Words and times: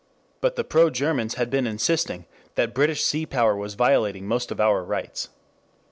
But 0.39 0.55
the 0.55 0.63
pro 0.63 0.89
Germans 0.89 1.35
had 1.35 1.51
been 1.51 1.67
insisting 1.67 2.25
that 2.55 2.73
British 2.73 3.03
sea 3.03 3.27
power 3.27 3.55
was 3.55 3.75
violating 3.75 4.25
most 4.25 4.49
of 4.49 4.59
our 4.59 4.83
rights. 4.83 5.29